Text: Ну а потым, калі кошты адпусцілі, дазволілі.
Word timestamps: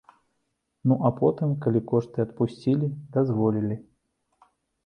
Ну 0.91 0.97
а 1.09 1.11
потым, 1.19 1.53
калі 1.67 1.81
кошты 1.93 2.25
адпусцілі, 2.25 2.91
дазволілі. 3.19 3.79